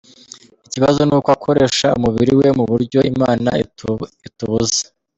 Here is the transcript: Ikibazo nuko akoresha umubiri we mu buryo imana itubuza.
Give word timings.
Ikibazo 0.67 1.01
nuko 1.03 1.29
akoresha 1.35 1.87
umubiri 1.97 2.33
we 2.39 2.47
mu 2.57 2.63
buryo 2.71 2.99
imana 3.11 3.49
itubuza. 4.27 4.81